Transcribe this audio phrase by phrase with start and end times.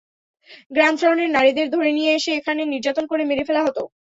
[0.71, 3.81] গ্রাম-শহরের নারীদের ধরে নিয়ে এসে এখানে নির্যাতন করে মেরে ফেলা হতো।